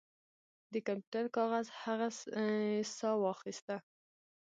د 0.73 0.75
کمپیوټر 0.87 1.25
کاغذ 1.37 1.65
هغې 1.81 2.09
ساه 2.97 3.15
واخیسته 3.23 3.75